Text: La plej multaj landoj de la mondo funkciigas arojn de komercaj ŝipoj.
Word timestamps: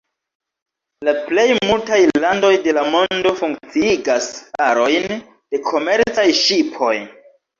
La 1.07 1.11
plej 1.27 1.43
multaj 1.71 1.99
landoj 2.23 2.49
de 2.63 2.73
la 2.77 2.85
mondo 2.95 3.33
funkciigas 3.43 4.31
arojn 4.69 5.05
de 5.17 5.63
komercaj 5.71 6.27
ŝipoj. 6.43 6.93